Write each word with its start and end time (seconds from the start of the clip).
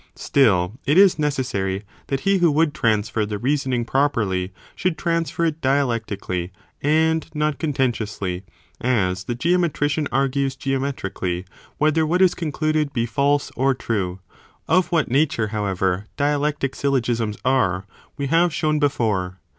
2. 0.01 0.01
Contentious 0.15 0.25
Still, 0.25 0.73
it 0.87 0.97
is 0.97 1.19
necessary 1.19 1.83
that 2.07 2.21
he 2.21 2.39
who 2.39 2.49
would 2.51 2.73
transfer 2.73 3.19
argument 3.19 3.29
tobe 3.35 3.39
the 3.41 3.47
reasoning 3.47 3.85
properly, 3.85 4.51
should 4.75 4.97
transfer 4.97 5.45
it 5.45 5.61
dialec 5.61 6.07
piaaaes 6.07 6.07
tically, 6.17 6.49
and 6.81 7.29
not 7.35 7.59
contentiously, 7.59 8.41
as 8.81 9.25
the 9.25 9.35
geometrician 9.35 10.07
(argues) 10.11 10.55
geometrically, 10.55 11.45
whether 11.77 12.03
what 12.07 12.19
is 12.23 12.33
concluded 12.33 12.91
be 12.91 13.05
false 13.05 13.51
or 13.55 13.75
true; 13.75 14.17
of 14.67 14.91
what 14.91 15.11
nature 15.11 15.49
however, 15.49 16.07
dialectic 16.17 16.73
syllogisms 16.73 17.37
are, 17.45 17.85
we 18.17 18.25
have 18.25 18.51
shown 18.51 18.79
before. 18.79 19.37